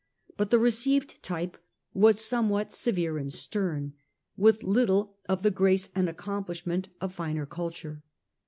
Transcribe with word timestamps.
But 0.35 0.49
the 0.49 0.57
received 0.57 1.21
type 1.21 1.59
was 1.93 2.19
somewhat 2.25 2.71
severe 2.71 3.19
and 3.19 3.31
stern, 3.31 3.93
with 4.35 4.63
little 4.63 5.17
of 5.29 5.43
the 5.43 5.51
grace 5.51 5.89
and 5.93 6.09
accomplishment 6.09 6.87
of 6.99 7.13
finer 7.13 7.45
culture. 7.45 8.01